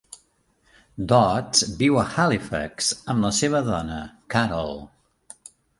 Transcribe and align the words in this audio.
Dodds 1.11 1.61
viu 1.83 1.99
a 2.03 2.07
Halifax 2.15 2.91
amb 3.15 3.29
la 3.29 3.33
seva 3.43 3.65
dona, 3.73 4.03
Carol. 4.37 4.85